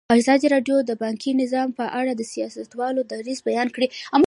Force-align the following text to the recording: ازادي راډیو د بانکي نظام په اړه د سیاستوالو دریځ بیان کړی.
ازادي 0.21 0.47
راډیو 0.55 0.77
د 0.85 0.91
بانکي 1.03 1.31
نظام 1.41 1.69
په 1.79 1.85
اړه 1.99 2.11
د 2.15 2.21
سیاستوالو 2.33 3.01
دریځ 3.11 3.39
بیان 3.49 3.67
کړی. 3.75 3.87